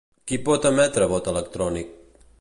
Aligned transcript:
Qui 0.29 0.39
pot 0.47 0.65
emetre 0.69 1.09
vot 1.13 1.31
electrònic? 1.35 1.97